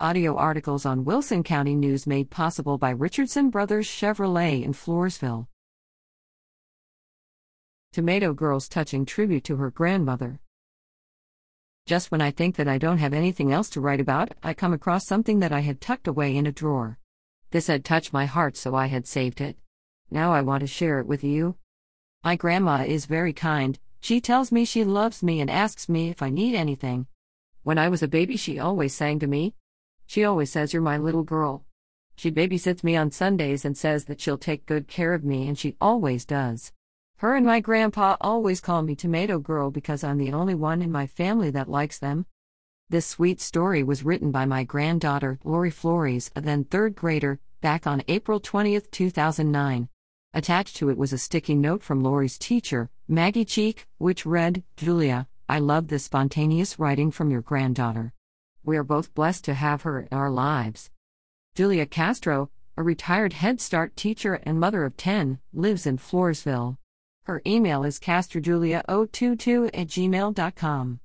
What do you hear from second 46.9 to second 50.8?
grader, back on April 20, 2009. Attached